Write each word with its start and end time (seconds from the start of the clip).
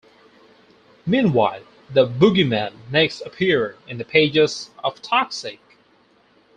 Meanwhile, 1.05 1.61
"the 1.91 2.07
Bogie 2.07 2.43
Man" 2.43 2.73
next 2.89 3.21
appeared 3.21 3.77
in 3.87 3.99
the 3.99 4.03
pages 4.03 4.71
of 4.83 4.99
"Toxic! 5.03 5.59